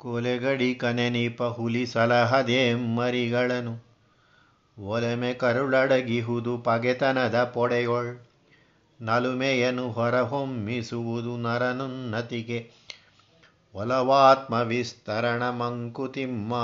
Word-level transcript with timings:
ಕೊಲೆಗಡಿ 0.00 0.74
ಕನೆನೀಪ 0.74 1.42
ಹುಲಿ 1.42 1.86
ಸಲಹದೆ 1.86 2.74
ಮರಿಗಳನು. 2.74 3.72
ಒಲೆಮೆ 4.78 5.34
ಕರುಳಡಗಿಹುದು 5.34 6.58
ಪಗೆತನದ 6.58 7.44
ಪೊಡೆಯೊಳ್ 7.44 8.18
ನಲುಮೆಯನು 9.00 9.92
ಹೊರಹೊಮ್ಮಿಸುವುದು 9.92 11.36
ನರನುನ್ನತಿಗೆ 11.36 12.70
ಒಲವಾತ್ಮ 13.74 14.54
ವಿಸ್ತರಣ 14.54 15.50
ಮಂಕುತಿಮ್ಮ 15.50 16.54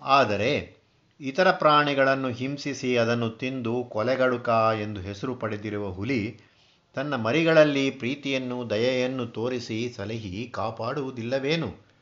ಆದರೆ 0.00 0.80
ಇತರ 1.20 1.50
ಪ್ರಾಣಿಗಳನ್ನು 1.50 2.28
ಹಿಂಸಿಸಿ 2.28 2.96
ಅದನ್ನು 2.96 3.30
ತಿಂದು 3.30 3.84
ಕೊಲೆಗಡುಕ 3.84 4.48
ಎಂದು 4.80 5.00
ಹೆಸರು 5.00 5.34
ಪಡೆದಿರುವ 5.34 5.90
ಹುಲಿ 5.90 6.40
ತನ್ನ 6.94 7.14
ಮರಿಗಳಲ್ಲಿ 7.14 7.90
ಪ್ರೀತಿಯನ್ನು, 7.90 8.70
ದಯೆಯನ್ನು 8.70 9.26
ತೋರಿಸಿ 9.26 9.94
ಸಲಹಿ 9.96 10.50
ಕಾಪಾಡುವುದಿಲ್ಲವೇನು? 10.54 11.93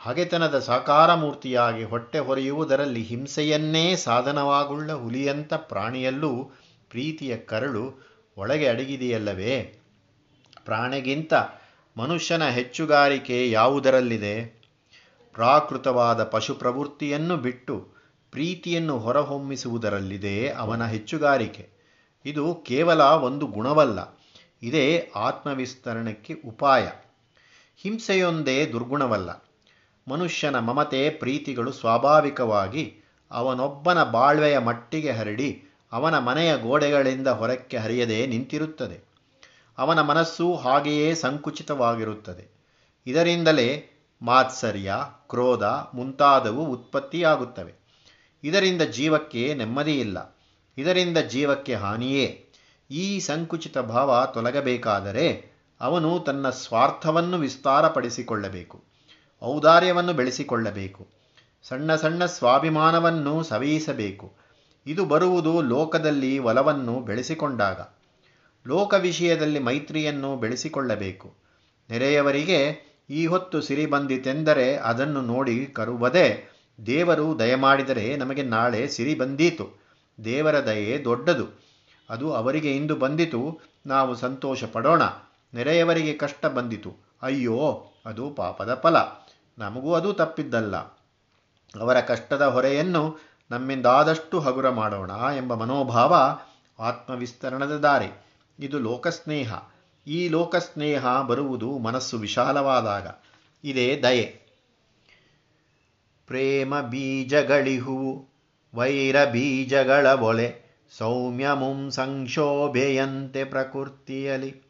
ಹಗೆತನದ 0.00 0.58
ಸಾಕಾರ 0.58 1.14
ಮೂರ್ತಿಯಾಗಿ 1.14 1.84
ಹೊಟ್ಟೆ 1.84 2.18
ಹೊರೆಯುವುದರಲ್ಲಿ 2.18 3.02
ಹಿಂಸೆಯನ್ನೇ 3.02 3.96
ಸಾಧನವಾಗುಳ್ಳ 3.96 4.92
ಹುಲಿಯಂಥ 4.92 5.54
ಪ್ರಾಣಿಯಲ್ಲೂ 5.54 6.52
ಪ್ರೀತಿಯ 6.90 7.36
ಕರಳು 7.36 7.84
ಒಳಗೆ 8.36 8.68
ಅಡಗಿದೆಯಲ್ಲವೇ? 8.68 9.82
ಪ್ರಾಣಿಗಿಂತ 10.64 11.34
ಮನುಷ್ಯನ 11.96 12.48
ಹೆಚ್ಚುಗಾರಿಕೆ 12.48 13.50
ಯಾವುದರಲ್ಲಿದೆ? 13.50 14.34
ಪ್ರಾಕೃತವಾದ 15.34 16.24
ಪಶು 16.24 16.54
ಪ್ರವೃತ್ತಿಯನ್ನು 16.54 17.36
ಬಿಟ್ಟು 17.36 17.88
ಪ್ರೀತಿಯನ್ನು 18.32 18.98
ಹೊರಹೊಮ್ಮಿಸುವುದರಲ್ಲಿದೆ 18.98 20.48
ಅವನ 20.50 20.86
ಹೆಚ್ಚುಗಾರಿಕೆ. 20.86 21.68
ಇದು 22.24 22.54
ಕೇವಲ 22.54 23.00
ಒಂದು 23.00 23.46
ಗುಣವಲ್ಲ, 23.46 23.98
ಇದೇ 24.62 24.86
ಆತ್ಮವಿಸ್ತರಣಕ್ಕೆ 25.16 26.34
ಉಪಾಯ. 26.34 26.86
ಹಿಂಸೆಯೊಂದೇ 27.76 28.66
ದುರ್ಗುಣವಲ್ಲ. 28.66 29.30
ಮನುಷ್ಯನ 30.08 30.58
ಮಮತೆ, 30.58 31.10
ಪ್ರೀತಿಗಳು 31.10 31.72
ಸ್ವಾಭಾವಿಕವಾಗಿ 31.72 32.94
ಅವನೊಬ್ಬನ 33.30 34.04
ಬಾಳ್ವೆಯ 34.04 34.58
ಮಟ್ಟಿಗೆ 34.58 35.12
ಹರಡಿ 35.12 35.64
ಅವನ 35.92 36.18
ಮನೆಯ 36.18 36.56
ಗೋಡೆಗಳಿಂದ 36.56 37.28
ಹೊರಕ್ಕೆ 37.28 37.76
ಹರಿಯದೆ 37.76 38.26
ನಿಂತಿರುತ್ತದೆ. 38.26 39.08
ಅವನ 39.78 40.00
ಮನಸ್ಸು 40.00 40.54
ಹಾಗೆಯೇ 40.54 41.14
ಸಂಕುಚಿತವಾಗಿರುತ್ತದೆ. 41.14 42.58
ಇದರಿಂದಲೇ 43.06 43.90
ಮಾತ್ಸರ್ಯ, 44.22 44.94
ಕ್ರೋಧ 45.28 45.62
ಮುಂತಾದವು 45.64 46.66
ಉತ್ಪತ್ತಿಯಾಗುತ್ತವೆ. 46.66 47.74
ಇದರಿಂದ 48.44 48.82
ಜೀವಕ್ಕೆ 48.82 49.54
ನೆಮ್ಮದಿಯಿಲ್ಲ. 49.54 50.38
ಇದರಿಂದ 50.78 51.18
ಜೀವಕ್ಕೆ 51.18 51.74
ಹಾನಿಯೇ. 51.74 52.44
ಈ 52.90 53.20
ಸಂಕುಚಿತ 53.20 53.78
ಭಾವ 53.78 54.26
ತೊಲಗಬೇಕಾದರೆ 54.34 55.52
ಅವನು 55.80 56.18
ತನ್ನ 56.18 56.50
ಸ್ವಾರ್ಥವನ್ನು 56.50 57.38
ವಿಸ್ತಾರಪಡಿಸಿಕೊಳ್ಳಬೇಕು. 57.38 58.84
ಔದಾರ್ಯವನ್ನು 59.42 60.12
ಬೆಳೆಸಿಕೊಳ್ಳಬೇಕು. 60.12 61.06
ಸಣ್ಣ 61.62 61.94
ಸಣ್ಣ 61.94 62.24
ಸ್ವಾಭಿಮಾನವನ್ನು 62.24 63.42
ಸವೆಯಿಸಬೇಕು. 63.42 64.32
ಇದು 64.86 65.04
ಬರುವುದು 65.04 65.62
ಲೋಕದಲ್ಲಿ 65.62 66.38
ಒಲವನ್ನು 66.38 67.00
ಬೆಳೆಸಿಕೊಂಡಾಗ. 67.00 67.80
ಲೋಕ 68.66 68.94
ವಿಷಯದಲ್ಲಿ 68.94 69.58
ಮೈತ್ರಿಯನ್ನು 69.58 70.36
ಬೆಳೆಸಿಕೊಳ್ಳಬೇಕು. 70.36 71.34
ನೆರೆಯವರಿಗೆ 71.90 72.88
ಈ 73.10 73.26
ಹೊತ್ತು 73.26 73.60
ಸಿರಿ 73.60 73.86
ಬಂದಿತೆಂದರೆ 73.86 74.76
ಅದನ್ನು 74.76 75.22
ನೋಡಿ 75.22 75.66
ಕರುವದೆ, 75.66 76.58
ದೇವರು 76.86 77.38
ದಯಮಾಡಿದರೆ 77.38 78.16
ನಮಗೆ 78.16 78.42
ನಾಳೆ 78.42 78.88
ಸಿರಿ 78.88 79.14
ಬಂದೀತು. 79.14 79.82
ದೇವರ 80.24 80.66
ದಯೆ 80.66 81.04
ದೊಡ್ಡದು. 81.04 81.46
ಅದು 82.10 82.32
ಅವರಿಗೆ 82.32 82.76
ಇಂದು 82.76 82.96
ಬಂದಿತು, 82.96 83.60
ನಾವು 83.86 84.14
ಸಂತೋಷ 84.14 84.64
ಪಡೋಣ 84.64 85.02
ನೆರೆಯವರಿಗೆ 85.54 86.12
ಕಷ್ಟ 86.12 86.46
ಬಂದಿತು. 86.46 87.07
ಅಯ್ಯೋ, 87.22 87.86
ಅದು 88.06 88.30
ಪಾಪದ 88.30 88.74
ಫಲ. 88.74 88.96
ನಮಗೂ 89.58 89.94
ಅದು 89.94 90.12
ತಪ್ಪಿದ್ದಲ್ಲ. 90.12 90.76
ಅವರ 91.80 92.00
ಕಷ್ಟದ 92.00 92.46
ಹೊರೆಯನ್ನು 92.46 93.18
ನಮ್ಮಿಂದಾದಷ್ಟು 93.50 94.40
ಹಗುರ 94.40 94.70
ಮಾಡೋಣ 94.70 95.10
ಎಂಬ 95.10 95.54
ಮನೋಭಾವ 95.54 96.38
ಆತ್ಮವಿಸ್ತರಣದ 96.78 97.78
ದಾರಿ. 97.78 98.24
ಇದು 98.60 98.78
ಲೋಕಸ್ನೇಹ. 98.78 99.52
ಈ 100.06 100.28
ಲೋಕಸ್ನೇಹ 100.28 101.20
ಬರುವುದು 101.20 101.78
ಮನಸ್ಸು 101.78 102.18
ವಿಶಾಲವಾದಾಗ. 102.18 103.06
ಇದೇ 103.64 104.00
ದಯೆ. 104.02 104.40
ಪ್ರೇಮ 106.26 106.80
ಬೀಜಗಳಿಹುವು 106.80 108.28
ವೈರ 108.74 109.24
ಬೀಜಗಳ 109.24 110.06
ಒಳೆ 110.06 110.62
ಸೌಮ್ಯಮುಂ 110.98 111.90
ಸಂಕ್ಷೋಭೆಯಂತೆ 111.90 113.44
ಪ್ರಕೃತಿಯಲಿ 113.44 114.67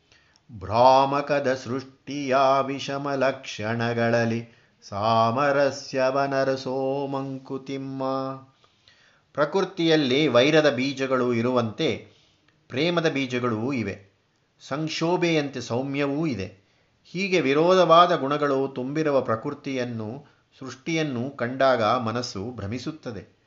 ಭ್ರಾಮಕದ 0.53 1.54
ಸೃಷ್ಟಿಯ 1.54 2.36
ವಿಷಮ 2.66 3.12
ಲಕ್ಷಣಗಳಲ್ಲಿ 3.12 4.48
ಸಾಮರಸ್ಯವನರಸೋ 4.82 7.06
ಮಂಕುತಿಮ್ಮ 7.06 8.03
ಪ್ರಕೃತಿಯಲ್ಲಿ 9.34 10.28
ವೈರದ 10.28 10.70
ಬೀಜಗಳು 10.70 11.34
ಇರುವಂತೆ 11.34 12.08
ಪ್ರೇಮದ 12.69 13.10
ಬೀಜಗಳೂ 13.10 13.72
ಇವೆ. 13.72 14.19
ಸಂಕ್ಷೋಭೆಯಂತೆ 14.60 15.60
ಸೌಮ್ಯವೂ 15.60 16.26
ಇದೆ. 16.26 16.56
ಹೀಗೆ 17.04 17.41
ವಿರೋಧವಾದ 17.41 18.16
ಗುಣಗಳು 18.16 18.69
ತುಂಬಿರುವ 18.69 19.20
ಪ್ರಕೃತಿಯನ್ನು, 19.20 20.26
ಸೃಷ್ಟಿಯನ್ನು 20.58 21.31
ಕಂಡಾಗ 21.31 21.82
ಮನಸ್ಸು 21.82 22.53
ಭ್ರಮಿಸುತ್ತದೆ. 22.56 23.38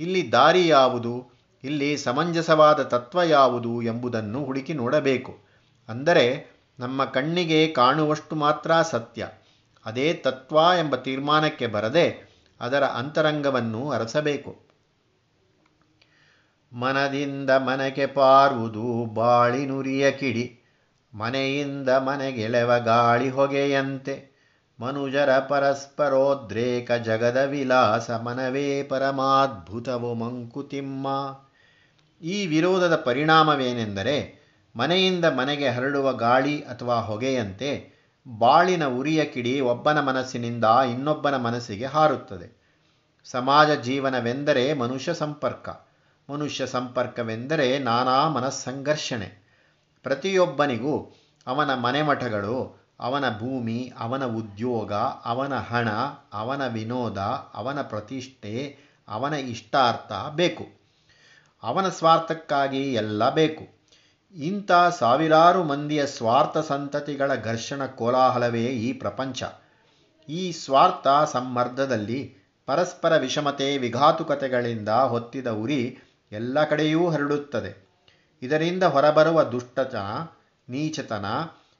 ಇಲ್ಲಿ 0.00 0.32
ದಾರಿ 0.32 0.68
ಯಾವುದು? 0.68 1.30
ಇಲ್ಲಿ 1.64 1.96
ಸಮಂಜಸವಾದ 1.96 2.82
ತತ್ವ 2.82 3.22
ಯಾವುದು 3.22 3.82
ಎಂಬುದನ್ನು 3.82 4.44
ಹುಡುಕಿ 4.44 4.74
ನೋಡಬೇಕು. 4.74 5.45
ಅಂದರೆ 5.88 6.56
ನಮ್ಮ 6.78 7.04
ಕಣ್ಣಿಗೆ 7.04 7.68
ಕಾಣುವಷ್ಟು 7.68 8.36
ಮಾತ್ರ 8.36 8.82
ಸತ್ಯ. 8.82 9.28
ಅದೇ 9.86 10.14
ತತ್ವ 10.14 10.56
ಎಂಬ 10.56 10.96
ತೀರ್ಮಾನಕ್ಕೆ 10.96 11.66
ಬರದೆ 11.66 12.36
ಅದರ 12.60 12.84
ಅಂತರಂಗವನ್ನು 12.84 13.90
ಅರಸಬೇಕು. 13.90 14.66
ಮನದಿಂದ 16.72 17.50
ಮನೆಗೆ 17.50 18.06
ಪಾರುವುದು 18.06 19.14
ಬಾಳಿನುರಿಯ 19.14 20.10
ಕಿಡಿ. 20.10 20.60
ಮನೆಯಿಂದ 21.14 21.88
ಮನೆಗೆಳೆವ 21.88 22.78
ಗಾಳಿ 22.78 23.28
ಹೊಗೆಯಂತೆ. 23.28 24.36
ಮನುಜರ 24.80 25.38
ಪರಸ್ಪರೋದ್ರೇಕ 25.38 26.92
ಜಗದ 26.92 27.36
ವಿಲಾಸ 27.36 28.10
ಮನವೇ 28.10 28.82
ಪರಮಾದ್ಭುತವು 28.82 30.14
ಮಂಕುತಿಮ್ಮ. 30.14 31.06
ಈ 32.22 32.46
ವಿರೋಧದ 32.46 32.96
ಪರಿಣಾಮವೇನೆಂದರೆ 32.96 34.35
ಮನೆಯಿಂದ 34.76 35.24
ಮನೆಗೆ 35.24 35.68
ಹರಡುವ 35.68 36.12
ಗಾಳಿ 36.12 36.60
ಅಥವಾ 36.60 37.00
ಹೊಗೆಯಂತೆ 37.00 37.96
ಬಾಳಿನ 38.38 38.86
ಉರಿಯ 38.86 39.24
ಕಿಡಿ 39.24 39.60
ಒಬ್ಬನ 39.60 40.00
ಮನಸ್ಸಿನಿಂದ 40.00 40.64
ಇನ್ನೊಬ್ಬನ 40.64 41.36
ಮನಸ್ಸಿಗೆ 41.36 41.86
ಹಾರುತ್ತದೆ. 41.86 42.56
ಸಮಾಜ 43.24 43.70
ಜೀವನವೆಂದರೆ 43.70 44.72
ಮನುಷ್ಯ 44.72 45.14
ಸಂಪರ್ಕ. 45.14 45.68
ಮನುಷ್ಯ 46.32 46.66
ಸಂಪರ್ಕವೆಂದರೆ 46.66 47.78
ನಾನಾ 47.78 48.28
ಮನಸ್ಸಂಘರ್ಷಣೆ. 48.28 49.46
ಪ್ರತಿಯೊಬ್ಬನಿಗೂ 50.02 51.14
ಅವನ 51.46 51.74
ಮನೆಮಠಗಳು, 51.74 52.86
ಅವನ 53.00 53.38
ಭೂಮಿ, 53.38 53.92
ಅವನ 53.98 54.24
ಉದ್ಯೋಗ, 54.24 54.92
ಅವನ 55.24 55.54
ಹಣ, 55.54 55.88
ಅವನ 56.32 56.66
ವಿನೋದ, 56.66 57.18
ಅವನ 57.54 57.82
ಪ್ರತಿಷ್ಠೆ, 57.82 58.78
ಅವನ 59.08 59.34
ಇಷ್ಟಾರ್ಥ 59.34 60.12
ಬೇಕು. 60.34 60.64
ಅವನ 61.62 61.88
ಸ್ವಾರ್ಥಕ್ಕಾಗಿ 61.88 62.94
ಎಲ್ಲ 62.94 63.30
ಬೇಕು. 63.30 63.75
ಇಂಥ 64.34 64.72
ಸಾವಿರಾರು 64.98 65.64
ಮಂದಿಯ 65.64 66.06
ಸ್ವಾರ್ಥ 66.06 66.58
ಸಂತತಿಗಳ 66.58 67.34
ಘರ್ಷಣ 67.34 67.86
ಕೋಲಾಹಲವೇ 67.86 68.64
ಈ 68.64 68.92
ಪ್ರಪಂಚ. 68.92 69.42
ಈ 70.28 70.52
ಸ್ವಾರ್ಥ 70.52 71.06
ಸಮ್ಮರ್ದದಲ್ಲಿ 71.32 72.34
ಪರಸ್ಪರ 72.66 73.16
ವಿಷಮತೆ, 73.16 73.78
ವಿಘಾತುಕತೆಗಳಿಂದ 73.78 74.88
ಹೊತ್ತಿದ 74.88 75.46
ಉರಿ 75.46 75.98
ಎಲ್ಲ 76.32 76.64
ಕಡೆಯೂ 76.64 77.08
ಹರಡುತ್ತದೆ. 77.08 77.88
ಇದರಿಂದ 78.42 78.82
ಹೊರಬರುವ 78.82 79.42
ದುಷ್ಟತನ 79.42 79.98
ನೀಚತನ 80.68 81.24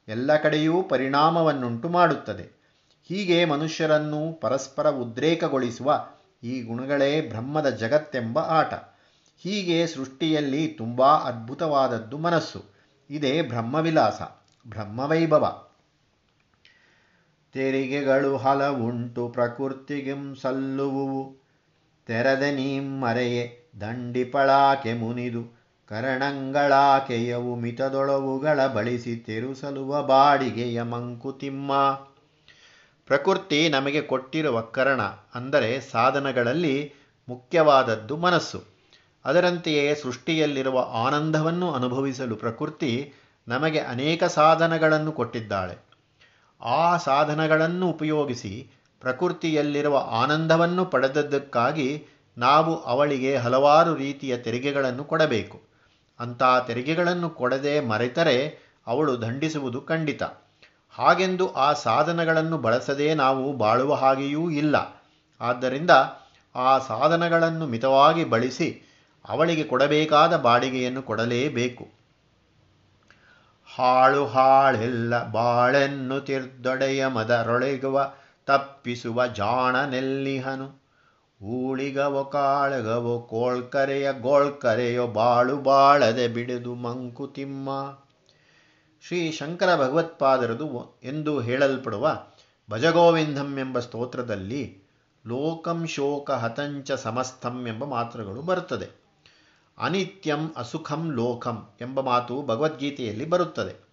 ಎಲ್ಲ 0.09 0.37
ಕಡೆಯೂ 0.37 0.83
ಪರಿಣಾಮವನ್ನುಂಟು 0.83 1.89
ಮಾಡುತ್ತದೆ. 1.89 2.57
ಹೀಗೆ 3.09 3.45
ಮನುಷ್ಯರನ್ನು 3.45 4.33
ಪರಸ್ಪರ 4.33 4.91
ಉದ್ರೇಕಗೊಳಿಸುವ 4.91 6.07
ಈ 6.43 6.63
ಗುಣಗಳೇ 6.63 7.21
ಬ್ರಹ್ಮದ 7.21 7.69
ಜಗತ್ತೆಂಬ 7.69 8.39
ಆಟ. 8.39 8.75
ಹೀಗೆ 9.39 9.87
ಸೃಷ್ಟಿಯಲ್ಲಿ 9.87 10.69
ತುಂಬ 10.69 11.05
ಅದ್ಭುತವಾದದ್ದು 11.05 12.19
ಮನಸ್ಸು. 12.19 12.65
ಇದೇ 13.11 13.43
ಬ್ರಹ್ಮವಿಲಾಸ, 13.43 14.23
ಬ್ರಹ್ಮವೈಭವ. 14.69 15.63
ತೆರಿಗೆಗಳು 17.53 18.37
ಹಲವುಂಟು, 18.37 19.29
ಪ್ರಕೃತಿಗಿಂ 19.29 20.35
ಸಲ್ಲುವುವು. 20.35 21.37
ತೆರೆದ 22.07 22.43
ನೀಮ್ಮರೆಯೆ 22.43 23.73
ದಂಡಿಪಳಾಕೆ 23.81 24.93
ಮುನಿದು, 24.93 25.57
ಕರಣಂಗಳಾಕೆಯವು 25.87 27.57
ಮಿತದೊಳವುಗಳ 27.57 28.67
ಬಳಸಿ 28.67 29.17
ತೆರುಸಲುವ 29.17 30.03
ಬಾಡಿಗೆಯ 30.03 30.83
ಮಂಕುತಿಮ್ಮ. 30.83 31.73
ಪ್ರಕೃತಿ 33.07 33.69
ನಮಗೆ 33.69 34.01
ಕೊಟ್ಟಿರುವ 34.01 34.61
ಕರಣ, 34.61 35.03
ಅಂದರೆ 35.35 35.81
ಸಾಧನಗಳಲ್ಲಿ 35.81 36.95
ಮುಖ್ಯವಾದದ್ದು 37.29 38.17
ಮನಸ್ಸು. 38.17 38.76
ಅದರಂತೆಯೇ 39.27 39.95
ಸೃಷ್ಟಿಯಲ್ಲಿರುವ 39.95 40.89
ಆನಂದವನ್ನು 40.93 41.73
ಅನುಭವಿಸಲು 41.73 42.37
ಪ್ರಕೃತಿ 42.37 43.13
ನಮಗೆ 43.49 43.79
ಅನೇಕ 43.79 44.25
ಸಾಧನಗಳನ್ನು 44.25 45.13
ಕೊಟ್ಟಿದ್ದಾಳೆ. 45.13 45.79
ಆ 46.63 46.97
ಸಾಧನಗಳನ್ನು 46.97 47.89
ಉಪಯೋಗಿಸಿ 47.89 48.71
ಪ್ರಕೃತಿಯಲ್ಲಿರುವ 49.01 49.97
ಆನಂದವನ್ನು 50.11 50.85
ಪಡೆದದ್ದಕ್ಕಾಗಿ 50.85 52.07
ನಾವು 52.39 52.77
ಅವಳಿಗೆ 52.77 53.37
ಹಲವಾರು 53.37 53.95
ರೀತಿಯ 53.95 54.37
ತೆರಿಗೆಗಳನ್ನು 54.37 55.05
ಕೊಡಬೇಕು. 55.05 55.61
ಅಂಥ 56.21 56.43
ತೆರಿಗೆಗಳನ್ನು 56.67 57.31
ಕೊಡದೆ 57.31 57.81
ಮರೆತರೆ 57.81 58.59
ಅವಳು 58.87 59.23
ದಂಡಿಸುವುದು 59.23 59.81
ಖಂಡಿತ. 59.81 60.23
ಹಾಗೆಂದು 60.91 61.53
ಆ 61.53 61.73
ಸಾಧನಗಳನ್ನು 61.73 62.59
ಬಳಸದೆ 62.59 63.15
ನಾವು 63.15 63.53
ಬಾಳುವ 63.53 63.95
ಹಾಗೆಯೂ 63.95 64.51
ಇಲ್ಲ. 64.51 65.03
ಆದ್ದರಿಂದ 65.41 65.91
ಆ 66.55 66.79
ಸಾಧನಗಳನ್ನು 66.79 67.67
ಮಿತವಾಗಿ 67.67 68.25
ಬಳಸಿ 68.25 68.86
ಅವಳಿಗೆ 69.29 69.63
ಕೊಡಬೇಕಾದ 69.63 70.37
ಬಾಡಿಗೆಯನ್ನು 70.37 71.03
ಕೊಡಲೇಬೇಕು. 71.03 71.89
ಹಾಳು 73.75 74.27
ಹಾಳೆಲ್ಲ 74.27 75.31
ಬಾಳೆನ್ನು 75.31 76.21
ತಿರ್ದೊಡೆಯ 76.21 77.07
ಮದರೊಳಗುವ 77.07 78.13
ತಪ್ಪಿಸುವ 78.47 79.27
ಜಾಣನೆಲ್ಲಿಹನು 79.27 80.87
ಊಳಿಗವೋ 81.43 82.25
ಕಾಳಗವೋ 82.25 83.21
ಕೋಳ್ಕರೆಯ 83.21 84.13
ಗೋಳ್ಕರೆಯೋ 84.13 85.07
ಬಾಳು 85.07 85.57
ಬಾಳದೆ 85.57 86.29
ಬಿಡಿದು 86.29 86.75
ಮಂಕುತಿಮ್ಮ. 86.75 87.99
ಶ್ರೀ 89.07 89.33
ಶಂಕರ 89.33 89.77
ಭಗವತ್ಪಾದರದು 89.77 91.01
ಎಂದು 91.05 91.41
ಹೇಳಲ್ಪಡುವ 91.41 92.23
ಭಜಗೋವಿಂದಂ 92.71 93.59
ಎಂಬ 93.59 93.79
ಸ್ತೋತ್ರದಲ್ಲಿ 93.79 94.79
ಲೋಕಂ 95.27 95.87
ಶೋಕ 95.87 96.31
ಹತಂಚ 96.31 96.93
ಸಮಸ್ತಂ 96.93 97.67
ಎಂಬ 97.67 97.85
ಮಾತುಗಳು 97.85 98.43
ಬರುತ್ತದೆ. 98.43 99.06
ಅನಿತ್ಯಂ 99.79 100.55
ಅಸುಖಂ 100.57 101.13
ಲೋಕಂ 101.13 101.67
ಎಂಬ 101.81 102.01
ಮಾತು 102.01 102.43
ಭಗವದ್ಗೀತೆಯಲ್ಲಿ 102.43 103.27
ಬರುತ್ತದೆ. 103.27 103.87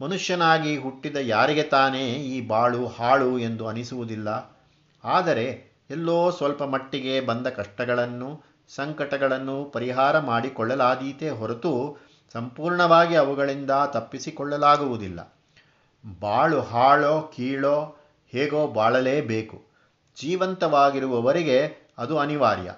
ಮನುಷ್ಯನಾಗಿ 0.00 0.76
ಹುಟ್ಟಿದ 0.76 1.16
ಯಾರಿಗೆ 1.16 1.62
ತಾನೇ 1.62 2.08
ಈ 2.08 2.46
ಬಾಳು 2.46 2.86
ಹಾಳು 2.86 3.38
ಎಂದು 3.38 3.68
ಅನಿಸುವುದಿಲ್ಲ. 3.68 4.58
ಆದರೆ 5.04 5.72
ಎಲ್ಲೋ 5.90 6.30
ಸ್ವಲ್ಪ 6.30 6.62
ಮಟ್ಟಿಗೆ 6.62 7.20
ಬಂದ 7.20 7.46
ಕಷ್ಟಗಳನ್ನು, 7.46 8.44
ಸಂಕಟಗಳನ್ನು 8.68 9.64
ಪರಿಹಾರ 9.64 10.18
ಮಾಡಿಕೊಳ್ಳಲಾದೀತೆ 10.18 11.30
ಹೊರತು 11.30 11.98
ಸಂಪೂರ್ಣವಾಗಿ 12.32 13.16
ಅವುಗಳಿಂದ 13.16 13.70
ತಪ್ಪಿಸಿಕೊಳ್ಳಲಾಗುವುದಿಲ್ಲ. 13.70 15.36
ಬಾಳು 16.20 16.60
ಹಾಳೋ 16.60 17.32
ಕೀಳೋ 17.36 17.96
ಹೇಗೋ 18.28 18.66
ಬಾಳಲೇಬೇಕು. 18.66 19.62
ಜೀವಂತವಾಗಿರುವವರಿಗೆ 20.20 21.90
ಅದು 21.98 22.18
ಅನಿವಾರ್ಯ. 22.18 22.74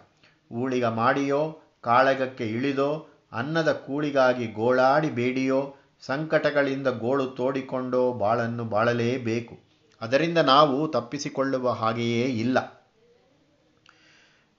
ಊಳಿಗ 0.52 0.84
ಮಾಡಿಯೋ 0.84 1.58
ಕಾಳಗಕ್ಕೆ 1.84 2.46
ಇಳಿದೋ, 2.46 3.06
ಅನ್ನದ 3.32 3.72
ಕೂಳಿಗಾಗಿ 3.72 4.46
ಗೋಳಾಡಿ 4.46 5.10
ಬೇಡಿಯೋ, 5.10 5.74
ಸಂಕಟಗಳಿಂದ 6.00 6.88
ಗೋಳು 6.88 7.26
ತೋಡಿಕೊಂಡೋ 7.26 8.12
ಬಾಳನ್ನು 8.12 8.64
ಬಾಳಲೇಬೇಕು. 8.64 9.58
ಅದರಿಂದ 10.00 10.38
ನಾವು 10.38 10.88
ತಪ್ಪಿಸಿಕೊಳ್ಳುವ 10.88 11.70
ಹಾಗೆಯೇ 11.70 12.24
ಇಲ್ಲ. 12.24 12.84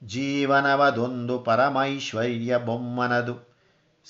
ಜೀವನವದೊಂದು 0.04 1.40
ಪರಮೈಶ್ವರ್ಯ 1.40 2.58
ಬೊಮ್ಮನದು. 2.58 3.56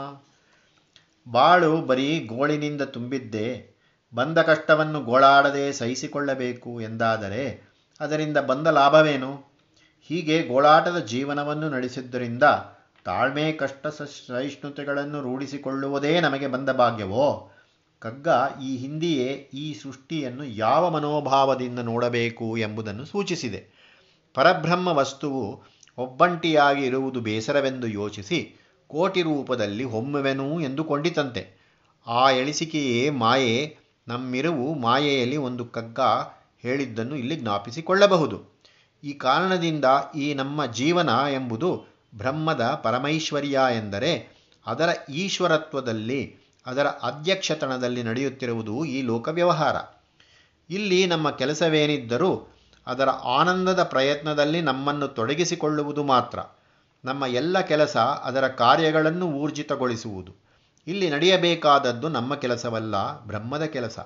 ಬಾಳು 1.28 1.76
ಬರೀ 1.76 2.20
ಗೋಳಿನಿಂದ 2.20 2.82
ತುಂಬಿದ್ದೇ 2.82 3.66
ಬಂದ 4.14 4.38
ಕಷ್ಟವನ್ನು 4.38 5.04
ಗೋಳಾಡದೆ 5.04 5.72
ಸಹಿಸಿಕೊಳ್ಳಬೇಕು 5.72 6.80
ಎಂದಾದರೆ 6.80 7.70
ಅದರಿಂದ 8.00 8.36
ಬಂದ 8.36 8.66
ಲಾಭವೇನು? 8.66 9.34
ಹೀಗೆ 10.00 10.42
ಗೋಳಾಟದ 10.42 10.98
ಜೀವನವನ್ನು 10.98 11.70
ನಡೆಸಿದ್ದರಿಂದ 11.70 12.42
ತಾಳ್ಮೆ, 13.04 13.52
ಕಷ್ಟ 13.52 13.86
ಸಹಿಷ್ಣುತೆಗಳನ್ನು 13.86 15.20
ರೂಢಿಸಿಕೊಳ್ಳುವುದೇ 15.20 16.20
ನಮಗೆ 16.20 16.46
ಬಂದ 16.46 16.70
ಭಾಗ್ಯವೋ? 16.70 17.50
ಕಗ್ಗ 17.98 18.28
ಈ 18.62 18.76
ಹಿಂದಿಯೇ 18.76 19.32
ಈ 19.54 19.74
ಸೃಷ್ಟಿಯನ್ನು 19.74 20.44
ಯಾವ 20.44 20.90
ಮನೋಭಾವದಿಂದ 20.90 21.78
ನೋಡಬೇಕು 21.78 22.56
ಎಂಬುದನ್ನು 22.56 23.04
ಸೂಚಿಸಿದೆ. 23.04 23.80
ಪರಬ್ರಹ್ಮ 24.34 24.88
ವಸ್ತುವು 24.88 25.62
ಒಬ್ಬಂಟಿಯಾಗಿ 25.98 26.84
ಇರುವುದು 26.84 27.20
ಬೇಸರವೆಂದು 27.20 27.86
ಯೋಚಿಸಿ 27.86 28.59
ಕೋಟಿ 28.90 29.22
ರೂಪದಲ್ಲಿ 29.22 29.84
ಹೊಮ್ಮುವೆನು 29.84 30.60
ಎಂದುಕೊಂಡಿತಂತೆ 30.60 31.42
ಆ 32.06 32.30
ಎಳಿಸಿಕೆಯೇ 32.30 33.10
ಮಾಯೆ, 33.10 33.54
ನಮ್ಮಿರುವು 34.08 34.74
ಮಾಯೆಯಲ್ಲಿ 34.74 35.36
ಒಂದು 35.36 35.64
ಕಗ್ಗ 35.66 36.00
ಹೇಳಿದ್ದನ್ನು 36.62 37.16
ಇಲ್ಲಿ 37.16 37.36
ಜ್ಞಾಪಿಸಿಕೊಳ್ಳಬಹುದು. 37.36 38.36
ಈ 39.04 39.12
ಕಾರಣದಿಂದ 39.12 39.84
ಈ 40.16 40.34
ನಮ್ಮ 40.34 40.66
ಜೀವನ 40.66 41.10
ಎಂಬುದು 41.32 41.70
ಬ್ರಹ್ಮದ 42.14 42.64
ಪರಮೈಶ್ವರ್ಯ 42.82 43.58
ಎಂದರೆ 43.76 44.12
ಅದರ 44.66 44.90
ಈಶ್ವರತ್ವದಲ್ಲಿ, 45.14 46.20
ಅದರ 46.66 46.86
ಅಧ್ಯಕ್ಷತನದಲ್ಲಿ 46.86 48.02
ನಡೆಯುತ್ತಿರುವುದು 48.02 48.84
ಈ 48.84 49.02
ಲೋಕ 49.02 49.28
ವ್ಯವಹಾರ 49.28 49.76
ಇಲ್ಲಿ 50.70 51.06
ನಮ್ಮ 51.06 51.30
ಕೆಲಸವೇನಿದ್ದರೂ 51.30 52.32
ಅದರ 52.86 53.08
ಆನಂದದ 53.08 53.82
ಪ್ರಯತ್ನದಲ್ಲಿ 53.82 54.60
ನಮ್ಮನ್ನು 54.60 55.08
ತೊಡಗಿಸಿಕೊಳ್ಳುವುದು 55.08 56.02
ಮಾತ್ರ. 56.04 56.38
ನಮ್ಮ 57.04 57.26
ಎಲ್ಲ 57.26 57.60
ಕೆಲಸ 57.60 57.96
ಅದರ 57.96 58.48
ಕಾರ್ಯಗಳನ್ನು 58.48 59.26
ಊರ್ಜಿತಗೊಳಿಸುವುದು. 59.26 60.32
ಇಲ್ಲಿ 60.86 61.10
ನಡೆಯಬೇಕಾದದ್ದು 61.10 62.08
ನಮ್ಮ 62.08 62.34
ಕೆಲಸವಲ್ಲ, 62.34 63.26
ಬ್ರಹ್ಮದ 63.26 63.64
ಕೆಲಸ. 63.64 63.98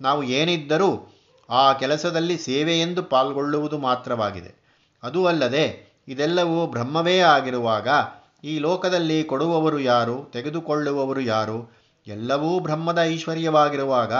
ನಾವು 0.00 0.22
ಏನಿದ್ದರೂ 0.22 1.16
ಆ 1.50 1.72
ಕೆಲಸದಲ್ಲಿ 1.72 2.38
ಸೇವೆಯೆಂದು 2.38 3.02
ಪಾಲ್ಗೊಳ್ಳುವುದು 3.02 3.78
ಮಾತ್ರವಾಗಿದೆ. 3.78 4.54
ಅದೂ 5.02 5.26
ಅಲ್ಲದೆ, 5.26 5.96
ಇದೆಲ್ಲವೂ 6.08 6.66
ಬ್ರಹ್ಮವೇ 6.66 7.18
ಆಗಿರುವಾಗ 7.18 7.88
ಈ 8.44 8.58
ಲೋಕದಲ್ಲಿ 8.58 9.24
ಕೊಡುವವರು 9.24 9.78
ಯಾರು, 9.78 10.30
ತೆಗೆದುಕೊಳ್ಳುವವರು 10.32 11.20
ಯಾರು, 11.20 11.80
ಎಲ್ಲವೂ 12.06 12.58
ಬ್ರಹ್ಮದ 12.58 12.98
ಐಶ್ವರ್ಯವಾಗಿರುವಾಗ 13.02 14.12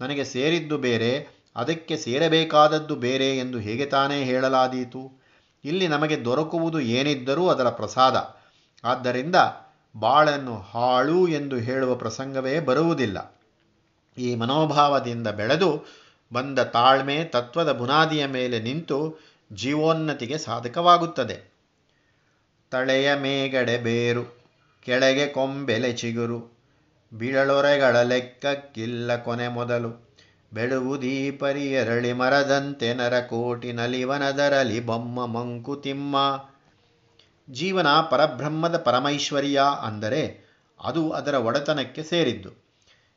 ನನಗೆ 0.00 0.24
ಸೇರಿದ್ದು 0.24 0.78
ಬೇರೆ, 0.78 1.42
ಅದಕ್ಕೆ 1.56 1.96
ಸೇರಬೇಕಾದದ್ದು 1.96 2.96
ಬೇರೆ 2.96 3.38
ಎಂದು 3.38 3.58
ಹೇಗೆ 3.58 3.86
ತಾನೇ 3.86 4.24
ಹೇಳಲಾದೀತು? 4.24 5.21
ಇಲ್ಲಿ 5.64 5.88
ನಮಗೆ 5.88 6.24
ದೊರಕುವುದು 6.24 6.80
ಏನಿದ್ದರೂ 6.80 7.48
ಅದರ 7.48 7.68
ಪ್ರಸಾದ. 7.70 8.36
ಆದ್ದರಿಂದ 8.84 9.36
ಬಾಳನ್ನು 9.96 10.56
ಹಾಳು 10.56 11.28
ಎಂದು 11.28 11.56
ಹೇಳುವ 11.56 11.94
ಪ್ರಸಂಗವೇ 11.94 12.60
ಬರುವುದಿಲ್ಲ. 12.60 13.40
ಈ 14.18 14.34
ಮನೋಭಾವದಿಂದ 14.34 15.28
ಬೆಳೆದು 15.28 15.84
ಬಂದ 16.32 16.58
ತಾಳ್ಮೆ 16.58 17.24
ತತ್ವದ 17.24 17.72
ಬುನಾದಿಯ 17.72 18.26
ಮೇಲೆ 18.26 18.58
ನಿಂತು 18.58 19.20
ಜೀವೋನ್ನತಿಗೆ 19.52 20.38
ಸಾಧಕವಾಗುತ್ತದೆ. 20.38 21.52
ತಳೆಯ 22.70 23.14
ಮೇಗಡೆ 23.14 23.78
ಬೇರು, 23.78 24.42
ಕೆಳಗೆ 24.82 25.26
ಕೊಂಬೆಲೆ 25.26 25.92
ಚಿಗುರು, 25.92 26.62
ಬಿಳಲೊರೆಗಳ 27.14 28.02
ಲೆಕ್ಕಕ್ಕಿಲ್ಲ 28.02 29.16
ಕೊನೆ 29.16 29.48
ಮೊದಲು. 29.48 30.11
ಬೆಳುವುದೀ 30.52 31.30
ಪರಿಯರಳಿ 31.30 32.12
ಮರದಂತೆ 32.12 32.94
ನರಕೋಟಿ 32.94 33.72
ನಲಿವನದರಲಿ 33.72 34.80
ಬೊಮ್ಮ 34.80 35.26
ಮಂಕುತಿಮ್ಮ 35.26 36.16
ಜೀವನ 37.50 38.00
ಪರಬ್ರಹ್ಮದ 38.10 38.76
ಪರಮೈಶ್ವರ್ಯ 38.76 39.62
ಅಂದರೆ 39.82 40.44
ಅದು 40.84 41.10
ಅದರ 41.10 41.34
ಒಡೆತನಕ್ಕೆ 41.34 42.02
ಸೇರಿದ್ದು. 42.02 42.50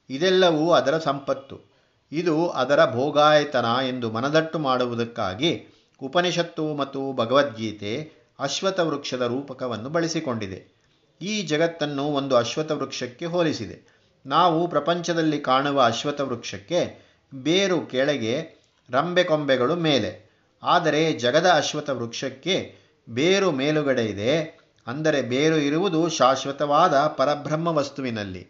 ಇದೆಲ್ಲವೂ 0.09 0.71
ಅದರ 0.71 0.97
ಸಂಪತ್ತು. 0.97 1.75
ಇದು 2.11 2.47
ಅದರ 2.49 2.91
ಭೋಗಾಯತನ 2.91 3.65
ಎಂದು 3.87 4.11
ಮನದಟ್ಟು 4.11 4.59
ಮಾಡುವುದಕ್ಕಾಗಿ 4.59 5.67
ಉಪನಿಷತ್ತು 6.01 6.73
ಮತ್ತು 6.73 7.13
ಭಗವದ್ಗೀತೆ 7.13 8.11
ಅಶ್ವಥ 8.39 8.79
ವೃಕ್ಷದ 8.79 9.21
ರೂಪಕವನ್ನು 9.21 9.89
ಬಳಸಿಕೊಂಡಿದೆ. 9.89 10.75
ಈ 11.21 11.41
ಜಗತ್ತನ್ನು 11.41 12.03
ಒಂದು 12.03 12.35
ಅಶ್ವಥ 12.35 12.71
ವೃಕ್ಷಕ್ಕೆ 12.71 13.25
ಹೋಲಿಸಿದೆ. 13.25 13.77
ನಾವು 14.25 14.67
ಪ್ರಪಂಚದಲ್ಲಿ 14.67 15.39
ಕಾಣುವ 15.39 15.81
ಅಶ್ವಥ 15.81 16.21
ವೃಕ್ಷಕ್ಕೆ 16.21 17.04
ಬೇರು 17.33 17.81
ಕೆಳಗೆ 17.81 18.49
ರಂಬೆ 18.89 19.23
ಕೊಂಬೆಗಳು 19.23 19.75
ಮೇಲೆ. 19.75 20.25
ಆದರೆ 20.63 21.13
ಜಗದ 21.13 21.49
ಅಶ್ವತ 21.55 21.89
ವೃಕ್ಷಕ್ಕೆ 21.89 22.75
ಬೇರು 23.09 23.51
ಮೇಲುಗಡೆ 23.51 24.05
ಇದೆ. 24.05 24.59
ಅಂದರೆ 24.87 25.21
ಬೇರು 25.21 25.57
ಇರುವುದು 25.57 26.09
ಶಾಶ್ವತವಾದ 26.09 26.93
ಪರಬ್ರಹ್ಮ 26.93 27.67
ವಸ್ತುವಿನಲ್ಲಿ. 27.67 28.47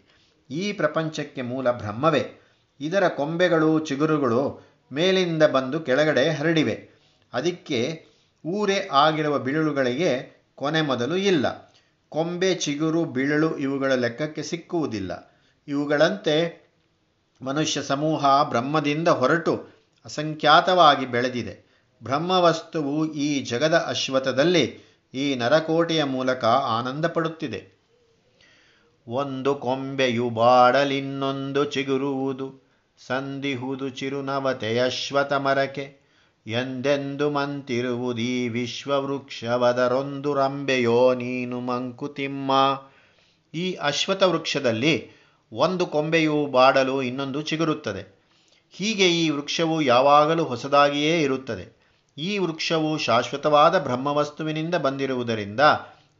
ಈ 0.50 0.72
ಪ್ರಪಂಚಕ್ಕೆ 0.72 1.42
ಮೂಲ 1.42 1.70
ಬ್ರಹ್ಮವೇ. 1.70 2.40
ಇದರ 2.80 3.08
ಕೊಂಬೆಗಳು, 3.08 3.78
ಚಿಗುರುಗಳು 3.78 4.60
ಮೇಲಿಂದ 4.92 5.42
ಬಂದು 5.42 5.80
ಕೆಳಗಡೆ 5.80 6.30
ಹರಡಿವೆ. 6.30 6.88
ಅದಕ್ಕೆ 7.32 8.06
ಊರೇ 8.46 8.88
ಆಗಿರುವ 8.92 9.38
ಬಿಳುಳುಗಳಿಗೆ 9.38 10.42
ಕೊನೆ 10.54 10.82
ಮೊದಲು 10.82 11.16
ಇಲ್ಲ. 11.16 11.74
ಕೊಂಬೆ, 12.08 12.54
ಚಿಗುರು 12.54 13.04
ಬಿಳಲು 13.04 13.58
ಇವುಗಳ 13.58 13.94
ಲೆಕ್ಕಕ್ಕೆ 13.94 14.42
ಸಿಕ್ಕುವುದಿಲ್ಲ. 14.42 15.34
ಇವುಗಳಂತೆ 15.68 16.65
ಮನುಷ್ಯ 17.42 17.82
ಸಮೂಹ 17.82 18.42
ಬ್ರಹ್ಮದಿಂದ 18.42 19.08
ಹೊರಟು 19.08 19.66
ಅಸಂಖ್ಯಾತವಾಗಿ 20.04 21.06
ಬೆಳೆದಿದೆ. 21.06 21.66
ಬ್ರಹ್ಮವಸ್ತುವು 22.02 23.12
ಈ 23.12 23.42
ಜಗದ 23.44 23.84
ಅಶ್ವತದಲ್ಲಿ 23.86 24.80
ಈ 25.14 25.34
ನರಕೋಟೆಯ 25.34 26.04
ಮೂಲಕ 26.04 26.44
ಆನಂದ 26.44 27.06
ಪಡುತ್ತಿದೆ 27.06 27.76
ಒಂದು 29.08 29.54
ಕೊಂಬೆಯು 29.54 30.30
ಬಾಡಲಿನ್ನೊಂದು 30.30 31.64
ಚಿಗುರುವುದು 31.64 32.66
ಸಂದಿಹುದು 33.06 33.88
ಚಿರುನವತೆಯಶ್ವತ 33.88 35.32
ಮರಕೆ. 35.32 36.06
ಎಂದೆಂದು 36.46 37.30
ಮಂತಿರುವುದೀ 37.30 38.48
ವಿಶ್ವವೃಕ್ಷವದರೊಂದು 38.48 40.34
ರಂಬೆಯೋ 40.34 41.14
ನೀನು 41.14 41.60
ಮಂಕುತಿಮ್ಮ. 41.60 42.52
ಈ 43.54 43.74
ಅಶ್ವಥ 43.74 44.22
ವೃಕ್ಷದಲ್ಲಿ 44.22 45.10
ಒಂದು 45.52 45.86
ಕೊಂಬೆಯು 45.86 46.46
ಬಾಡಲು 46.46 47.02
ಇನ್ನೊಂದು 47.02 47.42
ಚಿಗುರುತ್ತದೆ. 47.42 48.16
ಹೀಗೆ 48.70 49.08
ಈ 49.08 49.30
ವೃಕ್ಷವು 49.30 49.82
ಯಾವಾಗಲೂ 49.82 50.44
ಹೊಸದಾಗಿಯೇ 50.44 51.22
ಇರುತ್ತದೆ. 51.22 51.76
ಈ 52.18 52.38
ವೃಕ್ಷವು 52.38 52.98
ಶಾಶ್ವತವಾದ 52.98 53.78
ಬ್ರಹ್ಮವಸ್ತುವಿನಿಂದ 53.78 54.74
ಬಂದಿರುವುದರಿಂದ 54.74 55.60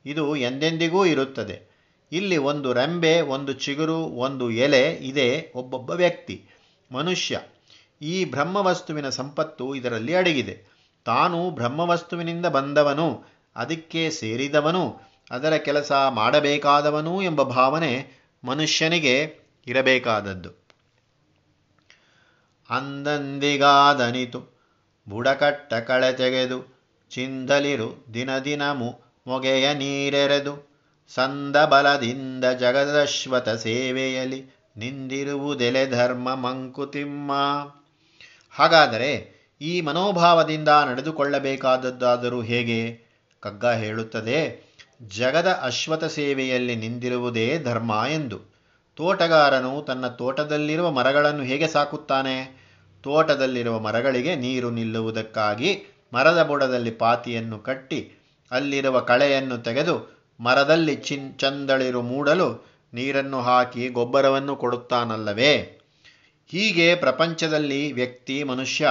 ಇದು 0.06 0.36
ಎಂದೆಂದಿಗೂ 0.36 1.04
ಇರುತ್ತದೆ. 1.04 1.76
ಇಲ್ಲಿ 2.12 2.36
ಒಂದು 2.36 2.72
ರೆಂಬೆ, 2.72 3.20
ಒಂದು 3.20 3.52
ಚಿಗುರು, 3.52 3.96
ಒಂದು 3.96 4.50
ಎಲೆ 4.50 4.92
ಇದೆ 4.92 5.52
ಒಬ್ಬೊಬ್ಬ 5.54 5.90
ವ್ಯಕ್ತಿ, 5.90 6.44
ಮನುಷ್ಯ. 6.92 7.40
ಈ 8.02 8.24
ಬ್ರಹ್ಮವಸ್ತುವಿನ 8.24 9.08
ಸಂಪತ್ತು 9.08 9.74
ಇದರಲ್ಲಿ 9.74 10.14
ಅಡಗಿದೆ. 10.14 10.76
ತಾನು 11.04 11.50
ಬ್ರಹ್ಮವಸ್ತುವಿನಿಂದ 11.50 12.46
ಬಂದವನು, 12.46 13.24
ಅದಕ್ಕೆ 13.56 14.10
ಸೇರಿದವನು, 14.10 15.00
ಅದರ 15.30 15.56
ಕೆಲಸ 15.56 15.92
ಮಾಡಬೇಕಾದವನು 16.10 17.22
ಎಂಬ 17.22 17.42
ಭಾವನೆ 17.42 18.25
ಮನುಷ್ಯನಿಗೆ 18.46 19.34
ಇರಬೇಕಾದದ್ದು. 19.66 20.66
ಅಂದಂದಿಗಾದನಿತು, 22.70 24.56
ಬುಡಕಟ್ಟ 25.08 25.74
ಕಳೆ 25.74 26.12
ತೆಗೆದು, 26.12 26.76
ಚಿಂದಲಿರು 27.10 28.06
ದಿನ 28.14 28.38
ದಿನಮು 28.38 29.00
ಮೊಗೆಯ 29.26 29.74
ನೀರೆರೆದು 29.74 30.76
ಸಂದ 31.08 31.56
ಬಲದಿಂದ 31.56 32.44
ಜಗದಶ್ವತ 32.44 33.48
ಸೇವೆಯಲ್ಲಿ 33.48 34.56
ನಿಂದಿರುವುದೆಲೆ 34.76 35.90
ಧರ್ಮ 35.90 36.34
ಮಂಕುತಿಮ್ಮ. 36.34 37.32
ಹಾಗಾದರೆ 38.50 39.36
ಈ 39.60 39.80
ಮನೋಭಾವದಿಂದ 39.80 40.68
ನಡೆದುಕೊಳ್ಳಬೇಕಾದದ್ದಾದರೂ 40.68 42.42
ಹೇಗೆ? 42.42 43.06
ಕಗ್ಗ 43.40 43.66
ಹೇಳುತ್ತದೆ 43.66 44.65
ಜಗದ 45.02 45.58
ಅಶ್ವಥ 45.62 46.04
ಸೇವೆಯಲ್ಲಿ 46.04 46.76
ನಿಂದಿರುವುದೇ 46.76 47.58
ಧರ್ಮ 47.58 48.02
ಎಂದು. 48.12 48.56
ತೋಟಗಾರನು 48.96 49.82
ತನ್ನ 49.82 50.08
ತೋಟದಲ್ಲಿರುವ 50.08 50.90
ಮರಗಳನ್ನು 50.90 51.42
ಹೇಗೆ 51.42 51.68
ಸಾಕುತ್ತಾನೆ? 51.68 52.66
ತೋಟದಲ್ಲಿರುವ 53.02 53.78
ಮರಗಳಿಗೆ 53.78 54.36
ನೀರು 54.36 54.70
ನಿಲ್ಲುವುದಕ್ಕಾಗಿ 54.70 55.82
ಮರದ 56.12 56.42
ಬುಡದಲ್ಲಿ 56.42 56.90
ಪಾತಿಯನ್ನು 56.90 57.58
ಕಟ್ಟಿ 57.58 58.12
ಅಲ್ಲಿರುವ 58.50 59.00
ಕಳೆಯನ್ನು 59.00 59.58
ತೆಗೆದು 59.58 60.16
ಮರದಲ್ಲಿ 60.40 60.96
ಚಿನ್, 60.96 61.38
ಚಂದಳಿರು 61.38 62.02
ಮೂಡಲು 62.02 62.66
ನೀರನ್ನು 62.94 63.42
ಹಾಕಿ 63.42 63.88
ಗೊಬ್ಬರವನ್ನು 63.88 64.56
ಕೊಡುತ್ತಾನಲ್ಲವೇ? 64.56 65.82
ಹೀಗೆ 66.46 66.94
ಪ್ರಪಂಚದಲ್ಲಿ 66.94 67.92
ವ್ಯಕ್ತಿ 67.92 68.44
ಮನುಷ್ಯ 68.44 68.88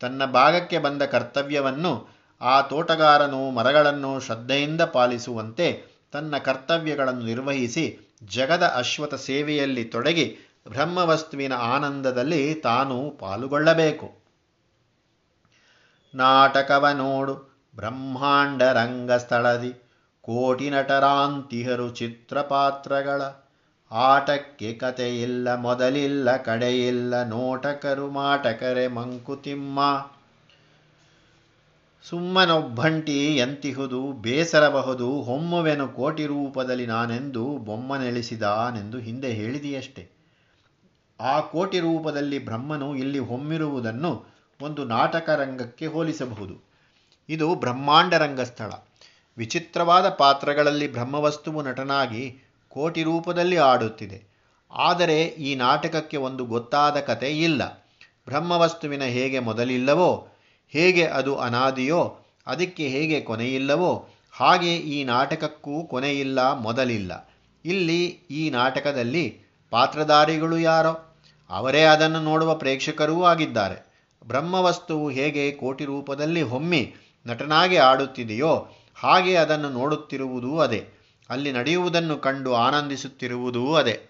ತನ್ನ 0.00 0.24
ಭಾಗಕ್ಕೆ 0.24 0.78
ಬಂದ 0.78 1.02
ಕರ್ತವ್ಯವನ್ನು 1.02 2.15
ಆ 2.40 2.60
ತೋಟಗಾರನು 2.60 3.50
ಮರಗಳನ್ನು 3.50 4.20
ಶ್ರದ್ಧೆಯಿಂದ 4.20 4.80
ಪಾಲಿಸುವಂತೆ 4.80 5.84
ತನ್ನ 6.12 6.38
ಕರ್ತವ್ಯಗಳನ್ನು 6.38 7.20
ನಿರ್ವಹಿಸಿ 7.20 8.14
ಜಗದ 8.24 8.72
ಅಶ್ವಥ 8.76 9.14
ಸೇವೆಯಲ್ಲಿ 9.14 9.84
ತೊಡಗಿ 9.84 10.36
ಬ್ರಹ್ಮವಸ್ತುವಿನ 10.68 11.52
ಆನಂದದಲ್ಲಿ 11.52 12.54
ತಾನು 12.54 13.10
ಪಾಲುಗೊಳ್ಳಬೇಕು. 13.10 14.14
ನಾಟಕವ 16.14 16.88
ನೋಡು, 16.88 17.56
ಬ್ರಹ್ಮಾಂಡ 17.76 18.62
ರಂಗಸ್ಥಳದಿ, 18.62 19.72
ಕೋಟಿ 20.22 20.70
ನಟರಾಂತಿಹರು 20.70 21.90
ಚಿತ್ರಪಾತ್ರಗಳ. 21.90 23.22
ಆಟಕ್ಕೆ 23.90 24.72
ಕಥೆಯಿಲ್ಲ, 24.72 25.54
ಮೊದಲಿಲ್ಲ, 25.54 26.36
ಕಡೆಯಿಲ್ಲ, 26.36 27.22
ನೋಟಕರು, 27.22 28.10
ಮಾಟಕರೆ, 28.10 28.88
ಮಂಕುತಿಮ್ಮ. 28.88 29.80
ಸುಮ್ಮನೊಬ್ಬಂಟಿ 32.10 33.36
ಎಂತಿಹುದು, 33.36 34.12
ಬೇಸರಬಹುದು, 34.12 35.22
ಹೊಮ್ಮುವೆನು 35.22 35.88
ಕೋಟಿ 35.88 36.26
ರೂಪದಲ್ಲಿ 36.26 36.86
ನಾನೆಂದು 36.86 37.58
ಬೊಮ್ಮನೆಳಿಸಿದಾನೆಂದು 37.58 38.98
ಹಿಂದೆ 38.98 39.32
ಹೇಳಿದೆಯಷ್ಟೆ. 39.32 40.08
ಆ 41.20 41.40
ಕೋಟಿ 41.40 41.78
ರೂಪದಲ್ಲಿ 41.78 42.44
ಬ್ರಹ್ಮನು 42.44 42.96
ಇಲ್ಲಿ 42.96 43.18
ಹೊಮ್ಮಿರುವುದನ್ನು 43.18 44.26
ಒಂದು 44.62 44.84
ನಾಟಕ 44.84 45.30
ರಂಗಕ್ಕೆ 45.30 45.86
ಹೋಲಿಸಬಹುದು. 45.86 46.70
ಇದು 47.28 47.54
ಬ್ರಹ್ಮಾಂಡ 47.54 48.14
ರಂಗಸ್ಥಳ. 48.14 48.72
ವಿಚಿತ್ರವಾದ 49.38 50.08
ಪಾತ್ರಗಳಲ್ಲಿ 50.08 50.92
ಬ್ರಹ್ಮವಸ್ತುವು 50.92 51.62
ನಟನಾಗಿ 51.62 52.38
ಕೋಟಿ 52.68 53.02
ರೂಪದಲ್ಲಿ 53.02 53.56
ಆಡುತ್ತಿದೆ. 53.56 54.36
ಆದರೆ 54.70 55.24
ಈ 55.24 55.54
ನಾಟಕಕ್ಕೆ 55.54 56.16
ಒಂದು 56.16 56.44
ಗೊತ್ತಾದ 56.44 57.00
ಕತೆ 57.00 57.38
ಇಲ್ಲ 57.38 57.64
ಬ್ರಹ್ಮವಸ್ತುವಿನ 58.26 59.02
ಹೇಗೆ 59.02 59.38
ಮೊದಲಿಲ್ಲವೋ 59.38 60.28
ಹೇಗೆ 60.68 61.06
ಅದು 61.06 61.36
ಅನಾದಿಯೋ, 61.36 62.18
ಅದಕ್ಕೆ 62.46 62.88
ಹೇಗೆ 62.88 63.20
ಕೊನೆಯಿಲ್ಲವೋ, 63.20 64.08
ಹಾಗೆ 64.32 64.76
ಈ 64.76 65.04
ನಾಟಕಕ್ಕೂ 65.04 65.84
ಕೊನೆಯಿಲ್ಲ 65.84 66.58
ಮೊದಲಿಲ್ಲ. 66.58 67.30
ಇಲ್ಲಿ 67.64 68.06
ಈ 68.30 68.50
ನಾಟಕದಲ್ಲಿ 68.50 69.40
ಪಾತ್ರಧಾರಿಗಳು 69.70 70.58
ಯಾರೋ? 70.58 71.16
ಅವರೇ 71.50 71.82
ಅದನ್ನು 71.82 72.20
ನೋಡುವ 72.20 72.54
ಪ್ರೇಕ್ಷಕರೂ 72.54 73.24
ಆಗಿದ್ದಾರೆ. 73.24 73.86
ಬ್ರಹ್ಮವಸ್ತುವು 74.26 75.10
ಹೇಗೆ 75.10 75.52
ಕೋಟಿ 75.52 75.84
ರೂಪದಲ್ಲಿ 75.84 76.42
ಹೊಮ್ಮಿ 76.42 76.94
ನಟನಾಗಿ 77.26 77.76
ಆಡುತ್ತಿದೆಯೋ, 77.76 78.68
ಹಾಗೆ 78.94 79.36
ಅದನ್ನು 79.36 79.70
ನೋಡುತ್ತಿರುವುದೂ 79.70 80.58
ಅದೇ. 80.58 80.88
ಅಲ್ಲಿ 81.30 81.52
ನಡೆಯುವುದನ್ನು 81.52 82.18
ಕಂಡು 82.18 82.54
ಆನಂದಿಸುತ್ತಿರುವುದೂ 82.54 83.74
ಅದೇ. 83.74 84.00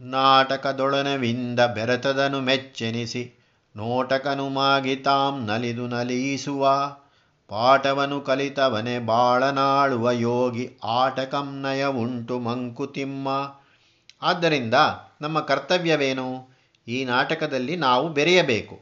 ನಾಟಕದೊಳನವಿಂದ 0.00 1.60
ಬೆರೆತದನು 1.60 2.40
ಮೆಚ್ಚೆನಿಸಿ. 2.40 3.41
ನೋಟಕನು 3.76 4.48
ಮಾಗಿತಾಂ 4.48 5.34
ನಲಿದು 5.46 5.86
ನಲಿಸುವ, 5.86 6.62
ಪಾಠವನು 7.50 8.20
ಕಲಿತವನೆ 8.20 8.98
ಬಾಳನಾಳುವ 8.98 10.10
ಯೋಗಿ 10.10 10.66
ಆಟಕಂನಯ 10.84 11.86
ಉಂಟು 11.86 12.38
ಮಂಕುತಿಮ್ಮ. 12.38 13.28
ಆದ್ದರಿಂದ 14.22 14.76
ನಮ್ಮ 15.20 15.40
ಕರ್ತವ್ಯವೇನು? 15.40 16.28
ಈ 16.88 17.04
ನಾಟಕದಲ್ಲಿ 17.04 17.76
ನಾವು 17.76 18.08
ಬೆರೆಯಬೇಕು, 18.08 18.76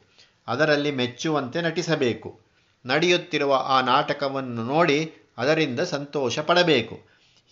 ಅದರಲ್ಲಿ 0.49 0.90
ಮೆಚ್ಚುವಂತೆ 0.90 1.61
ನಟಿಸಬೇಕು. 1.61 2.30
ನಡೆಯುತ್ತಿರುವ 2.85 3.54
ಆ 3.66 3.80
ನಾಟಕವನ್ನು 3.80 4.62
ನೋಡಿ 4.64 4.99
ಅದರಿಂದ 5.38 5.80
ಸಂತೋಷ 5.80 6.38
ಪಡಬೇಕು. 6.38 6.94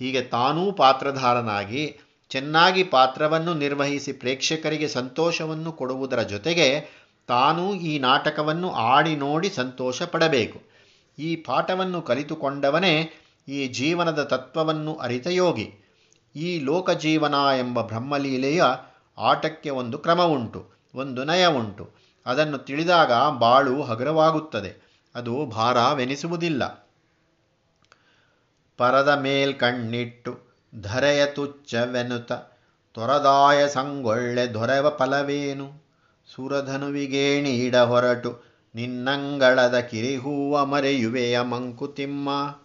ಹೀಗೆ 0.00 0.20
ತಾನೂ 0.22 0.72
ಪಾತ್ರಧಾರನಾಗಿ 0.72 1.84
ಚೆನ್ನಾಗಿ 2.30 2.82
ಪಾತ್ರವನ್ನು 2.84 3.54
ನಿರ್ವಹಿಸಿ 3.54 4.12
ಪ್ರೇಕ್ಷಕರಿಗೆ 4.12 4.88
ಸಂತೋಷವನ್ನು 4.88 5.70
ಕೊಡುವುದರ 5.72 6.22
ಜೊತೆಗೆ 6.22 6.68
ತಾನೂ 7.28 7.74
ಈ 7.74 7.98
ನಾಟಕವನ್ನು 7.98 8.70
ಆಡಿ 8.70 9.16
ನೋಡಿ 9.16 9.50
ಸಂತೋಷ 9.50 10.02
ಪಡಬೇಕು 10.02 10.62
ಈ 11.18 11.36
ಪಾಠವನ್ನು 11.36 12.02
ಕಲಿತುಕೊಂಡವನೇ 12.02 13.10
ಈ 13.48 13.68
ಜೀವನದ 13.68 14.22
ತತ್ವವನ್ನು 14.22 14.94
ಅರಿತ 14.94 15.26
ಯೋಗಿ. 15.26 15.74
ಈ 16.36 16.58
ಲೋಕಜೀವನ 16.58 17.34
ಎಂಬ 17.58 17.82
ಬ್ರಹ್ಮಲೀಲೆಯ 17.82 18.62
ಆಟಕ್ಕೆ 19.18 19.70
ಒಂದು 19.70 19.98
ಕ್ರಮ 19.98 20.22
ಉಂಟು, 20.22 20.70
ಒಂದು 20.94 21.24
ನಯ 21.24 21.46
ಉಂಟು. 21.46 21.90
ಅದನ್ನು 22.26 22.58
ತಿಳಿದಾಗ 22.58 23.12
ಬಾಳು 23.38 23.82
ಹಗುರವಾಗುತ್ತದೆ. 23.82 25.02
ಅದು 25.14 25.46
ಭಾರವೆನಿಸುವುದಿಲ್ಲ. 25.46 26.88
ಪರದ 28.76 29.18
ಮೇಲ್ 29.22 29.54
ಕಣ್ಣಿಟ್ಟು 29.54 30.38
ಧರೆಯ 30.82 31.26
ತುಚ್ಚವೆನುತ 31.26 32.32
ತೊರದಾಯ 32.94 33.68
ಸಂಗೊಳ್ಳೆ 33.68 34.54
ದೊರೆವ 34.54 34.90
ಫಲವೇನು? 34.90 35.87
ಸುರಧನುವಿಗೇಣೀಡ 36.34 37.76
ಹೊರಟು 37.76 38.42
ನಿನ್ನಂಗಳದ 38.74 39.78
ಕಿರಿಹೂವ 39.78 40.64
ಮರೆಯುವೆಯ 40.64 41.40
ಮಂಕುತಿಮ್ಮ. 41.40 42.56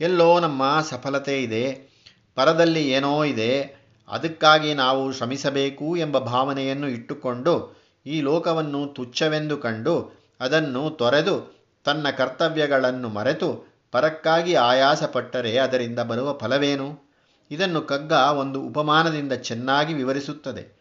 ಎಲ್ಲೋ 0.00 0.40
ನಮ್ಮ 0.40 0.80
ಸಫಲತೆ 0.80 1.42
ಇದೆ. 1.42 1.90
ಪರದಲ್ಲಿ 2.34 2.90
ಏನೋ 2.90 3.24
ಇದೆ. 3.24 3.80
ಅದಕ್ಕಾಗಿ 4.08 4.74
ನಾವು 4.74 5.12
ಶ್ರಮಿಸಬೇಕು 5.12 5.96
ಎಂಬ 5.96 6.18
ಭಾವನೆಯನ್ನು 6.18 6.88
ಇಟ್ಟುಕೊಂಡು 6.88 7.80
ಈ 8.06 8.20
ಲೋಕವನ್ನು 8.20 8.86
ತುಚ್ಛವೆಂದು 8.86 9.56
ಕಂಡು 9.56 10.20
ಅದನ್ನು 10.40 10.90
ತೊರೆದು 10.90 11.60
ತನ್ನ 11.84 12.10
ಕರ್ತವ್ಯಗಳನ್ನು 12.10 13.08
ಮರೆತು 13.08 13.70
ಪರಕ್ಕಾಗಿ 13.92 14.54
ಆಯಾಸಪಟ್ಟರೆ 14.54 15.58
ಅದರಿಂದ 15.58 15.98
ಬರುವ 15.98 16.38
ಫಲವೇನು? 16.38 17.10
ಇದನ್ನು 17.50 17.80
ಕಗ್ಗ 17.80 18.12
ಒಂದು 18.12 18.62
ಉಪಮಾನದಿಂದ 18.62 19.32
ಚೆನ್ನಾಗಿ 19.32 19.94
ವಿವರಿಸುತ್ತದೆ. 19.94 20.79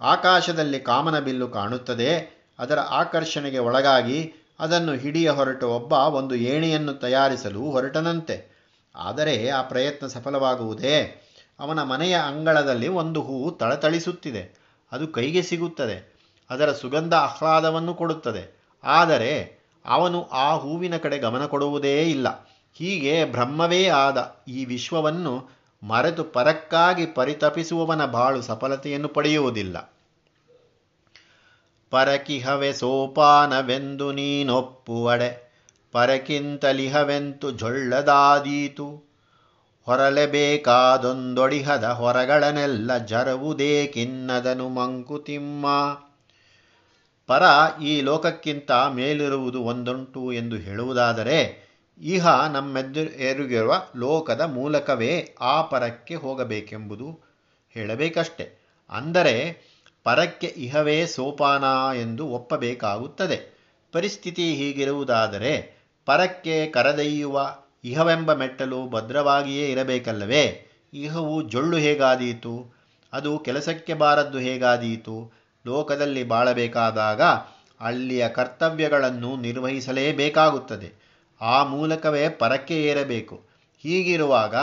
ಆಕಾಶದಲ್ಲಿ 0.00 0.80
ಕಾಮನ 0.80 1.18
ಬಿಲ್ಲು 1.18 1.48
ಕಾಣುತ್ತದೆ, 1.48 2.36
ಅದರ 2.58 2.78
ಆಕರ್ಷಣೆಗೆ 2.78 3.58
ಒಳಗಾಗಿ 3.58 4.32
ಅದನ್ನು 4.60 4.92
ಹಿಡಿಯ 4.92 5.30
ಹೊರಟ 5.30 5.64
ಒಬ್ಬ 5.64 5.92
ಒಂದು 5.92 6.34
ಏಣಿಯನ್ನು 6.34 6.94
ತಯಾರಿಸಲು 6.94 7.60
ಹೊರಟನಂತೆ. 7.60 8.56
ಆದರೆ 8.94 9.48
ಆ 9.48 9.62
ಪ್ರಯತ್ನ 9.62 10.06
ಸಫಲವಾಗುವುದೇ? 10.06 11.22
ಅವನ 11.60 11.82
ಮನೆಯ 11.82 12.16
ಅಂಗಳದಲ್ಲಿ 12.16 12.88
ಒಂದು 12.88 13.22
ಹೂವು 13.22 13.50
ತಳತಳಿಸುತ್ತಿದೆ, 13.50 14.60
ಅದು 14.92 15.08
ಕೈಗೆ 15.08 15.42
ಸಿಗುತ್ತದೆ, 15.42 16.16
ಅದರ 16.50 16.72
ಸುಗಂಧ 16.72 17.14
ಆಹ್ಲಾದವನ್ನು 17.14 17.94
ಕೊಡುತ್ತದೆ. 17.94 18.72
ಆದರೆ 18.84 19.56
ಅವನು 19.86 20.22
ಆ 20.22 20.56
ಹೂವಿನ 20.56 20.96
ಕಡೆ 20.96 21.18
ಗಮನ 21.18 21.46
ಕೊಡುವುದೇ 21.46 22.02
ಇಲ್ಲ. 22.02 22.28
ಹೀಗೆ 22.74 23.24
ಬ್ರಹ್ಮವೇ 23.24 23.88
ಆದ 23.88 24.36
ಈ 24.48 24.64
ವಿಶ್ವವನ್ನು 24.64 25.55
ಮರೆತು 25.86 26.24
ಪರಕ್ಕಾಗಿ 26.24 27.06
ಪರಿತಪಿಸುವವನ 27.06 28.04
ಬಾಳು 28.04 28.42
ಸಫಲತೆಯನ್ನು 28.42 29.08
ಪಡೆಯುವುದಿಲ್ಲ. 29.08 29.96
ಪರಕಿಹವೆ 31.90 32.72
ಸೋಪಾನವೆಂದು 32.72 34.12
ನೀನೊಪ್ಪುವಡೆ, 34.12 35.62
ಪರಕಿಂತಲಿಹವೆಂತು 35.92 37.50
ಜೊಳ್ಳದಾದೀತು. 37.50 39.14
ಹೊರಲೆಬೇಕಾದೊಂದೊಡಿಹದ 39.82 41.84
ಹೊರಗಳನ್ನೆಲ್ಲ 41.84 42.98
ಜರವುದೇಕಿನ್ನದನು 42.98 44.68
ಮಂಕುತಿಮ್ಮ. 44.68 45.66
ಪರ 47.26 47.42
ಈ 47.82 48.00
ಲೋಕಕ್ಕಿಂತ 48.00 48.70
ಮೇಲಿರುವುದು 48.70 49.62
ಒಂದುಂಟು 49.62 50.32
ಎಂದು 50.32 50.56
ಹೇಳುವುದಾದರೆ 50.56 51.65
ಇಹ 52.00 52.46
ನಮ್ಮೆದುರಿಗಿರುವ 52.46 53.82
ಲೋಕದ 53.96 54.40
ಮೂಲಕವೇ 54.40 55.36
ಆ 55.40 55.62
ಪರಕ್ಕೆ 55.62 56.14
ಹೋಗಬೇಕೆಂಬುದು 56.14 57.20
ಹೇಳಬೇಕಷ್ಟೆ. 57.70 58.66
ಅಂದರೆ 58.90 59.56
ಪರಕ್ಕೆ 60.04 60.46
ಇಹವೇ 60.46 61.06
ಸೋಪಾನ 61.06 61.64
ಎಂದು 62.00 62.26
ಒಪ್ಪಬೇಕಾಗುತ್ತದೆ. 62.26 63.56
ಪರಿಸ್ಥಿತಿ 63.92 64.54
ಹೀಗಿರುವುದಾದರೆ 64.54 65.76
ಪರಕ್ಕೆ 66.06 66.66
ಕರೆದೊಯ್ಯುವ 66.66 67.56
ಇಹವೆಂಬ 67.84 68.32
ಮೆಟ್ಟಲು 68.32 68.88
ಭದ್ರವಾಗಿಯೇ 68.88 69.70
ಇರಬೇಕಲ್ಲವೇ? 69.70 70.66
ಇಹವು 70.94 71.42
ಜೊಳ್ಳು 71.42 71.76
ಹೇಗಾದೀತು? 71.76 72.74
ಅದು 73.12 73.38
ಕೆಲಸಕ್ಕೆ 73.38 73.94
ಬಾರದ್ದು 73.94 74.38
ಹೇಗಾದೀತು? 74.38 75.32
ಲೋಕದಲ್ಲಿ 75.66 76.24
ಬಾಳಬೇಕಾದಾಗ 76.24 77.22
ಅಲ್ಲಿಯ 77.80 78.28
ಕರ್ತವ್ಯಗಳನ್ನು 78.28 79.36
ನಿರ್ವಹಿಸಲೇಬೇಕಾಗುತ್ತದೆ. 79.36 81.05
ಆ 81.40 81.64
ಮೂಲಕವೇ 81.64 82.28
ಪರಕ್ಕೆ 82.28 82.84
ಏರಬೇಕು. 82.84 83.42
ಹೀಗಿರುವಾಗ 83.78 84.54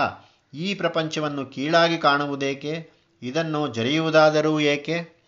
ಈ 0.53 0.73
ಪ್ರಪಂಚವನ್ನು 0.73 1.45
ಕೀಳಾಗಿ 1.45 1.97
ಕಾಣುವುದೇಕೆ? 1.97 2.89
ಇದನ್ನು 3.21 3.67
ಜರಿಯುವುದಾದರೂ 3.67 4.59
ಏಕೆ? 4.59 5.22